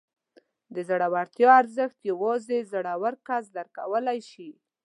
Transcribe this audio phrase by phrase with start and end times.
[0.75, 4.49] د زړورتیا ارزښت یوازې زړور کس درک کولی شي.